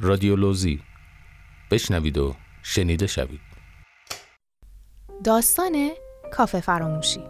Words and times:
رادیولوژی 0.00 0.82
بشنوید 1.70 2.18
و 2.18 2.34
شنیده 2.62 3.06
شوید. 3.06 3.40
داستان 5.24 5.90
کافه 6.32 6.60
فراموشی. 6.60 7.20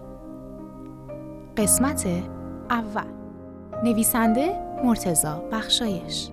قسمت 1.56 2.06
اول. 2.70 3.06
نویسنده 3.84 4.52
مرتزا 4.84 5.38
بخشایش. 5.52 6.28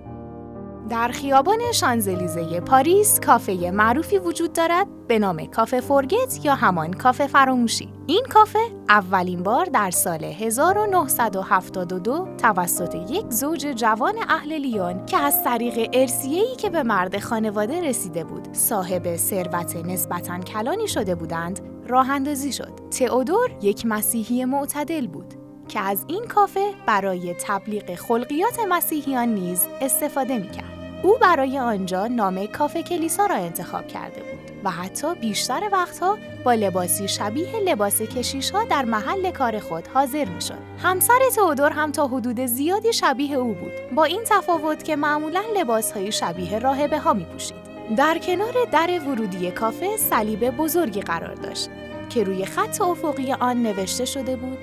در 0.90 1.08
خیابان 1.08 1.60
شانزلیزه 1.74 2.60
پاریس 2.60 3.20
کافه 3.20 3.72
معروفی 3.74 4.18
وجود 4.18 4.54
دارد 4.54 4.88
به 5.08 5.20
نام 5.20 5.46
کافه 5.46 5.82
فورگت 5.82 6.46
یا 6.46 6.56
همان 6.56 6.94
کافه 6.94 7.28
فراموشی. 7.28 7.94
این 8.08 8.26
کافه 8.30 8.60
اولین 8.90 9.44
بار 9.44 9.66
در 9.66 9.92
سال 9.92 10.24
1972 10.24 12.28
توسط 12.38 12.96
یک 12.96 13.26
زوج 13.30 13.60
جوان 13.60 14.14
اهل 14.30 14.54
لیون 14.54 15.06
که 15.06 15.18
از 15.18 15.44
طریق 15.44 15.90
ارسیه‌ای 15.94 16.56
که 16.56 16.70
به 16.70 16.84
مرد 16.84 17.20
خانواده 17.20 17.82
رسیده 17.82 18.24
بود 18.24 18.54
صاحب 18.54 19.16
ثروت 19.16 19.76
نسبتاً 19.76 20.40
کلانی 20.40 20.88
شده 20.88 21.16
بودند 21.16 21.60
راه 21.88 22.10
اندازی 22.10 22.54
شد. 22.54 22.72
تئودور 22.92 23.52
یک 23.62 23.86
مسیحی 23.86 24.46
معتدل 24.46 25.08
بود 25.08 25.34
که 25.68 25.80
از 25.80 26.06
این 26.08 26.28
کافه 26.28 26.72
برای 26.86 27.36
تبلیغ 27.42 27.96
خلقیات 27.96 28.60
مسیحیان 28.70 29.30
نیز 29.30 29.68
استفاده 29.82 30.38
می‌کرد. 30.38 30.71
او 31.04 31.18
برای 31.22 31.60
آنجا 31.60 32.08
نام 32.08 32.46
کافه 32.46 32.84
کلیسا 32.84 33.26
را 33.26 33.36
انتخاب 33.36 33.88
کرده 33.88 34.22
بود 34.22 34.52
و 34.64 34.70
حتی 34.70 35.16
بیشتر 35.16 35.70
وقتها 35.72 36.18
با 36.46 36.54
لباسی 36.54 37.08
شبیه 37.08 37.60
لباس 37.60 38.02
کشیش 38.02 38.52
ها 38.52 38.64
در 38.64 38.86
محل 38.86 39.32
کار 39.32 39.60
خود 39.60 39.88
حاضر 39.88 40.26
می 40.26 40.42
شد. 40.42 40.58
همسر 40.84 41.20
تئودور 41.36 41.72
هم 41.72 41.92
تا 41.92 42.08
حدود 42.08 42.46
زیادی 42.46 42.94
شبیه 42.94 43.36
او 43.36 43.54
بود 43.54 43.72
با 43.96 44.04
این 44.04 44.22
تفاوت 44.26 44.84
که 44.84 44.96
معمولا 44.96 45.42
لباس 45.58 45.92
های 45.92 46.12
شبیه 46.12 46.60
راهبه 46.60 47.00
ها 47.00 47.14
می 47.14 47.26
پوشید. 47.26 47.72
در 47.98 48.18
کنار 48.18 48.54
در 48.72 49.00
ورودی 49.08 49.52
کافه 49.52 49.98
صلیب 49.98 50.50
بزرگی 50.50 51.02
قرار 51.02 51.34
داشت 51.34 51.70
که 52.10 52.24
روی 52.24 52.46
خط 52.46 52.82
افقی 52.82 53.34
آن 53.34 53.64
نوشته 53.64 54.06
شده 54.06 54.36
بود 54.36 54.58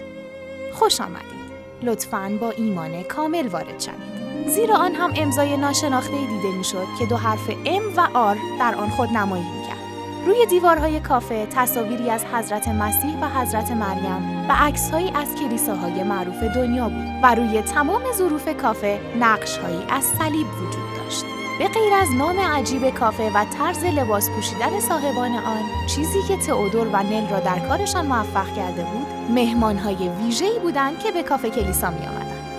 خوش 0.73 1.01
آمدید 1.01 1.49
لطفاً 1.83 2.39
با 2.41 2.51
ایمان 2.51 3.03
کامل 3.03 3.49
وارد 3.49 3.81
شوید 3.81 4.18
زیرا 4.47 4.77
آن 4.77 4.95
هم 4.95 5.13
امضای 5.17 5.57
ناشناخته 5.57 6.17
دیده 6.27 6.53
می‌شد 6.59 6.87
که 6.99 7.07
دو 7.07 7.17
حرف 7.17 7.51
ام 7.65 7.83
و 7.97 8.09
آر 8.15 8.37
در 8.59 8.75
آن 8.75 8.91
خود 8.91 9.09
نمایی 9.09 9.45
می‌کرد. 9.45 9.79
روی 10.27 10.47
دیوارهای 10.47 11.01
کافه 11.01 11.47
تصاویری 11.47 12.11
از 12.11 12.25
حضرت 12.25 12.69
مسیح 12.69 13.19
و 13.21 13.29
حضرت 13.29 13.71
مریم 13.71 14.47
و 14.49 14.53
عکسهایی 14.59 15.11
از 15.15 15.35
کلیساهای 15.35 16.03
معروف 16.03 16.43
دنیا 16.43 16.89
بود 16.89 17.07
و 17.23 17.35
روی 17.35 17.63
تمام 17.63 18.03
ظروف 18.15 18.49
کافه 18.63 19.01
نقشهایی 19.21 19.83
از 19.91 20.05
صلیب 20.05 20.47
وجود 20.47 20.97
داشت. 20.97 21.25
به 21.59 21.69
غیر 21.69 21.95
از 21.95 22.09
نام 22.19 22.41
عجیب 22.41 22.91
کافه 22.91 23.31
و 23.35 23.45
طرز 23.59 23.85
لباس 23.85 24.31
پوشیدن 24.31 24.81
صاحبان 24.81 25.33
آن، 25.33 25.63
چیزی 25.87 26.23
که 26.29 26.37
تئودور 26.37 26.87
و 26.93 27.03
نل 27.03 27.29
را 27.29 27.41
در 27.41 27.59
کارشان 27.59 28.07
موفق 28.07 28.55
کرده 28.57 28.83
بود، 28.83 29.07
مهمانهای 29.35 30.09
ویژه‌ای 30.09 30.59
بودند 30.59 30.99
که 30.99 31.11
به 31.11 31.23
کافه 31.23 31.51
کلیسا 31.51 31.91
می 31.91 32.07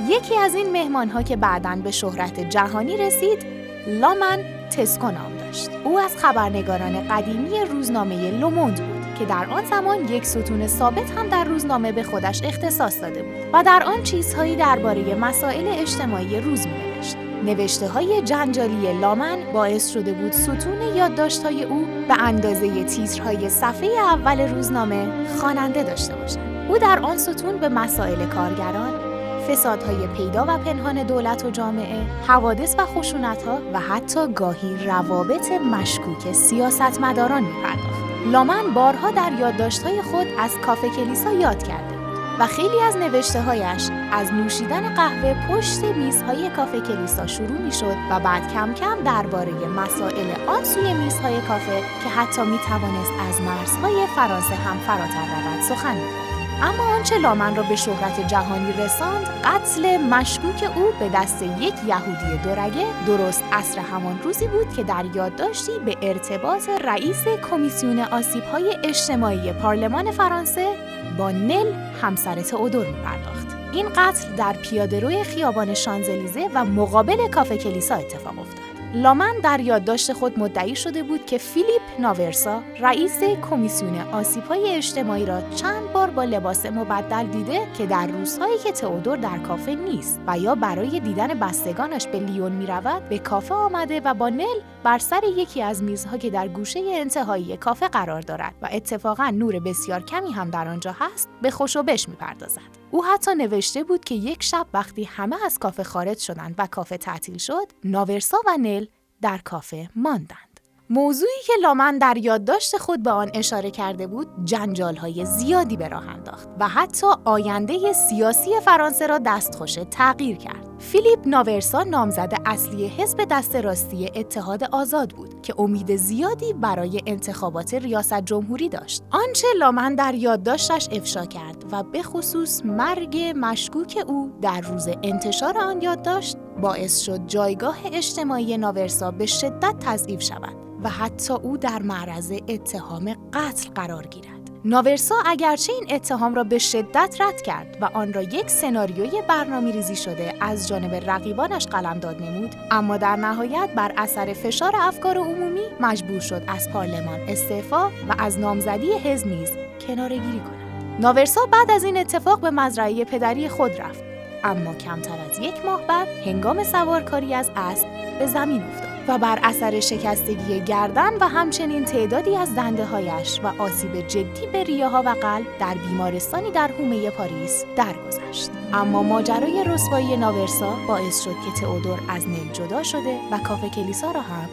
یکی 0.09 0.37
از 0.37 0.55
این 0.55 0.71
مهمان 0.71 1.09
ها 1.09 1.21
که 1.21 1.35
بعدا 1.35 1.75
به 1.83 1.91
شهرت 1.91 2.39
جهانی 2.39 2.97
رسید 2.97 3.45
لامن 3.87 4.39
تسکو 4.77 5.11
نام 5.11 5.37
داشت 5.39 5.69
او 5.83 5.99
از 5.99 6.17
خبرنگاران 6.17 7.07
قدیمی 7.07 7.49
روزنامه 7.71 8.31
لوموند 8.31 8.75
بود 8.75 9.15
که 9.19 9.25
در 9.25 9.45
آن 9.49 9.65
زمان 9.65 10.07
یک 10.07 10.25
ستون 10.25 10.67
ثابت 10.67 11.11
هم 11.11 11.27
در 11.27 11.43
روزنامه 11.43 11.91
به 11.91 12.03
خودش 12.03 12.43
اختصاص 12.43 13.01
داده 13.01 13.23
بود 13.23 13.33
و 13.53 13.63
در 13.63 13.83
آن 13.83 14.03
چیزهایی 14.03 14.55
درباره 14.55 15.15
مسائل 15.15 15.67
اجتماعی 15.67 16.41
روز 16.41 16.67
می 16.67 16.73
نوشت. 16.73 17.17
نوشته 17.43 17.87
های 17.87 18.21
جنجالی 18.21 18.99
لامن 18.99 19.37
باعث 19.53 19.89
شده 19.89 20.13
بود 20.13 20.31
ستون 20.31 20.95
یادداشت‌های 20.95 21.63
او 21.63 21.87
به 22.07 22.21
اندازه 22.23 22.83
تیترهای 22.83 23.49
صفحه 23.49 23.89
اول 23.89 24.39
روزنامه 24.39 25.27
خواننده 25.39 25.83
داشته 25.83 26.15
باشد. 26.15 26.39
او 26.69 26.77
در 26.77 26.99
آن 26.99 27.17
ستون 27.17 27.57
به 27.57 27.69
مسائل 27.69 28.25
کارگران، 28.25 29.08
فسادهای 29.39 30.07
پیدا 30.07 30.45
و 30.47 30.57
پنهان 30.57 31.03
دولت 31.03 31.45
و 31.45 31.49
جامعه، 31.49 32.01
حوادث 32.27 32.75
و 32.79 32.85
خشونتها 32.85 33.59
و 33.73 33.79
حتی 33.79 34.33
گاهی 34.33 34.85
روابط 34.85 35.51
مشکوک 35.51 36.31
سیاستمداران 36.31 37.43
میپرداخت. 37.43 37.99
لامن 38.31 38.73
بارها 38.73 39.11
در 39.11 39.31
یادداشت‌های 39.39 40.01
خود 40.01 40.27
از 40.39 40.51
کافه 40.65 40.89
کلیسا 40.89 41.31
یاد 41.31 41.63
کرده 41.63 41.99
و 42.39 42.47
خیلی 42.47 42.79
از 42.81 42.97
نوشته 42.97 43.41
هایش 43.41 43.89
از 44.11 44.33
نوشیدن 44.33 44.93
قهوه 44.93 45.47
پشت 45.47 45.83
میزهای 45.83 46.49
کافه 46.49 46.81
کلیسا 46.81 47.27
شروع 47.27 47.61
می 47.61 47.71
شد 47.71 47.95
و 48.11 48.19
بعد 48.19 48.53
کم 48.53 48.73
کم 48.73 49.03
درباره 49.05 49.51
مسائل 49.51 50.47
آن 50.47 50.63
سوی 50.63 50.93
میزهای 50.93 51.41
کافه 51.41 51.81
که 52.03 52.09
حتی 52.09 52.41
می 52.41 52.57
توانست 52.57 53.13
از 53.29 53.41
مرزهای 53.41 54.07
فرانسه 54.15 54.55
هم 54.55 54.77
فراتر 54.77 55.25
رود 55.25 55.61
سخن 55.61 55.95
می 55.95 56.28
اما 56.61 56.83
آنچه 56.83 57.17
لامن 57.17 57.55
را 57.55 57.63
به 57.63 57.75
شهرت 57.75 58.27
جهانی 58.27 58.73
رساند 58.73 59.27
قتل 59.43 59.97
مشکوک 59.97 60.71
او 60.75 60.83
به 60.99 61.09
دست 61.09 61.43
یک 61.43 61.73
یهودی 61.87 62.37
دورگه 62.43 62.85
درست 63.07 63.43
اصر 63.51 63.79
همان 63.79 64.19
روزی 64.23 64.47
بود 64.47 64.73
که 64.73 64.83
در 64.83 65.05
یادداشتی 65.15 65.71
به 65.85 65.97
ارتباط 66.01 66.69
رئیس 66.69 67.25
کمیسیون 67.49 67.99
آسیب‌های 67.99 68.77
اجتماعی 68.83 69.53
پارلمان 69.53 70.11
فرانسه 70.11 70.75
با 71.17 71.31
نل 71.31 71.73
همسر 72.01 72.41
تئودور 72.41 72.85
پرداخت. 72.85 73.28
این 73.73 73.89
قتل 73.89 74.35
در 74.35 74.53
پیادهروی 74.53 75.23
خیابان 75.23 75.73
شانزلیزه 75.73 76.49
و 76.53 76.65
مقابل 76.65 77.27
کافه 77.27 77.57
کلیسا 77.57 77.95
اتفاق 77.95 78.39
افتاد. 78.39 78.69
لامن 78.93 79.39
در 79.43 79.59
یادداشت 79.59 80.13
خود 80.13 80.39
مدعی 80.39 80.75
شده 80.75 81.03
بود 81.03 81.25
که 81.25 81.37
فیلیپ 81.37 81.81
ناورسا 81.99 82.61
رئیس 82.79 83.23
کمیسیون 83.49 83.99
آسیب‌های 84.11 84.75
اجتماعی 84.75 85.25
را 85.25 85.41
چند 85.55 85.91
بار 85.93 86.09
با 86.09 86.23
لباس 86.23 86.65
مبدل 86.65 87.27
دیده 87.27 87.67
که 87.77 87.85
در 87.85 88.07
روزهایی 88.07 88.57
که 88.57 88.71
تئودور 88.71 89.17
در 89.17 89.37
کافه 89.37 89.75
نیست 89.75 90.19
و 90.27 90.37
یا 90.37 90.55
برای 90.55 90.99
دیدن 90.99 91.27
بستگانش 91.27 92.07
به 92.07 92.19
لیون 92.19 92.51
می 92.51 92.65
رود 92.65 93.09
به 93.09 93.19
کافه 93.19 93.55
آمده 93.55 94.01
و 94.05 94.13
با 94.13 94.29
نل 94.29 94.59
بر 94.83 94.97
سر 94.97 95.21
یکی 95.37 95.61
از 95.61 95.83
میزها 95.83 96.17
که 96.17 96.29
در 96.29 96.47
گوشه 96.47 96.79
انتهایی 96.93 97.57
کافه 97.57 97.87
قرار 97.87 98.21
دارد 98.21 98.53
و 98.61 98.69
اتفاقا 98.71 99.29
نور 99.29 99.59
بسیار 99.59 100.03
کمی 100.03 100.31
هم 100.31 100.49
در 100.49 100.67
آنجا 100.67 100.95
هست 100.99 101.29
به 101.41 101.51
خوشوبش 101.51 102.09
می‌پردازد 102.09 102.79
او 102.91 103.05
حتی 103.05 103.35
نوشته 103.35 103.58
بود 103.87 104.05
که 104.05 104.15
یک 104.15 104.43
شب 104.43 104.67
وقتی 104.73 105.03
همه 105.03 105.35
از 105.45 105.59
کافه 105.59 105.83
خارج 105.83 106.17
شدند 106.17 106.55
و 106.57 106.67
کافه 106.67 106.97
تعطیل 106.97 107.37
شد 107.37 107.67
ناورسا 107.83 108.37
و 108.47 108.57
نل 108.57 108.85
در 109.21 109.37
کافه 109.37 109.89
ماندند 109.95 110.59
موضوعی 110.89 111.41
که 111.45 111.53
لامن 111.61 111.97
در 111.97 112.17
یادداشت 112.17 112.77
خود 112.77 113.03
به 113.03 113.11
آن 113.11 113.31
اشاره 113.33 113.71
کرده 113.71 114.07
بود 114.07 114.27
جنجال 114.45 114.95
های 114.95 115.25
زیادی 115.25 115.77
به 115.77 115.87
راه 115.87 116.07
انداخت 116.07 116.49
و 116.59 116.67
حتی 116.67 117.07
آینده 117.25 117.93
سیاسی 117.93 118.59
فرانسه 118.59 119.07
را 119.07 119.17
دستخوش 119.17 119.73
تغییر 119.91 120.37
کرد. 120.37 120.68
فیلیپ 120.79 121.19
ناورسا 121.25 121.83
نامزد 121.83 122.33
اصلی 122.45 122.87
حزب 122.87 123.27
دست 123.31 123.55
راستی 123.55 124.09
اتحاد 124.15 124.63
آزاد 124.63 125.09
بود 125.09 125.41
که 125.41 125.53
امید 125.57 125.95
زیادی 125.95 126.53
برای 126.53 127.01
انتخابات 127.05 127.73
ریاست 127.73 128.21
جمهوری 128.21 128.69
داشت. 128.69 129.03
آنچه 129.11 129.47
لامن 129.59 129.95
در 129.95 130.15
یادداشتش 130.15 130.89
افشا 130.91 131.25
کرد 131.25 131.65
و 131.71 131.83
به 131.83 132.03
خصوص 132.03 132.65
مرگ 132.65 133.33
مشکوک 133.35 134.03
او 134.07 134.31
در 134.41 134.61
روز 134.61 134.89
انتشار 135.03 135.57
آن 135.57 135.81
یادداشت 135.81 136.37
باعث 136.61 136.99
شد 136.99 137.27
جایگاه 137.27 137.77
اجتماعی 137.93 138.57
ناورسا 138.57 139.11
به 139.11 139.25
شدت 139.25 139.75
تضعیف 139.79 140.21
شود. 140.21 140.69
و 140.83 140.89
حتی 140.89 141.33
او 141.33 141.57
در 141.57 141.81
معرض 141.81 142.31
اتهام 142.47 143.15
قتل 143.33 143.69
قرار 143.75 144.07
گیرد. 144.07 144.38
ناورسا 144.65 145.15
اگرچه 145.25 145.73
این 145.73 145.95
اتهام 145.95 146.35
را 146.35 146.43
به 146.43 146.57
شدت 146.57 147.15
رد 147.19 147.41
کرد 147.41 147.77
و 147.81 147.85
آن 147.93 148.13
را 148.13 148.21
یک 148.21 148.49
سناریوی 148.49 149.21
برنامه 149.27 149.71
ریزی 149.71 149.95
شده 149.95 150.33
از 150.41 150.67
جانب 150.67 151.09
رقیبانش 151.09 151.67
قلمداد 151.67 152.21
نمود 152.21 152.55
اما 152.71 152.97
در 152.97 153.15
نهایت 153.15 153.69
بر 153.75 153.93
اثر 153.97 154.33
فشار 154.33 154.73
افکار 154.79 155.17
عمومی 155.17 155.61
مجبور 155.79 156.19
شد 156.19 156.41
از 156.47 156.69
پارلمان 156.69 157.19
استعفا 157.27 157.87
و 157.89 158.15
از 158.17 158.39
نامزدی 158.39 158.93
حزب 158.93 159.27
نیز 159.27 159.51
کنارگیری 159.87 160.39
کند. 160.39 160.99
ناورسا 160.99 161.41
بعد 161.51 161.71
از 161.71 161.83
این 161.83 161.97
اتفاق 161.97 162.39
به 162.39 162.49
مزرعه 162.49 163.05
پدری 163.05 163.49
خود 163.49 163.81
رفت 163.81 164.03
اما 164.43 164.73
کمتر 164.73 165.15
از 165.29 165.39
یک 165.39 165.65
ماه 165.65 165.87
بعد 165.87 166.07
هنگام 166.07 166.63
سوارکاری 166.63 167.33
از 167.33 167.51
اسب 167.55 167.87
به 168.19 168.25
زمین 168.25 168.63
افتاد. 168.63 168.88
و 169.09 169.17
بر 169.17 169.39
اثر 169.43 169.79
شکستگی 169.79 170.59
گردن 170.59 171.17
و 171.21 171.27
همچنین 171.27 171.85
تعدادی 171.85 172.35
از 172.35 172.55
دنده 172.55 172.85
هایش 172.85 173.39
و 173.43 173.61
آسیب 173.61 174.07
جدی 174.07 174.47
به 174.53 174.63
ریاها 174.63 175.03
و 175.05 175.09
قلب 175.09 175.45
در 175.59 175.73
بیمارستانی 175.73 176.51
در 176.51 176.67
حومه 176.67 177.09
پاریس 177.09 177.65
درگذشت. 177.75 178.49
اما 178.73 179.03
ماجرای 179.03 179.63
رسوایی 179.63 180.17
ناورسا 180.17 180.75
باعث 180.87 181.23
شد 181.23 181.35
که 181.45 181.61
تئودور 181.61 181.99
از 182.09 182.27
نل 182.27 182.51
جدا 182.53 182.83
شده 182.83 183.19
و 183.31 183.37
کافه 183.37 183.69
کلیسا 183.69 184.11
را 184.11 184.21
هم 184.21 184.49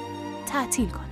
تعطیل 0.47 0.89
کند. 0.89 1.06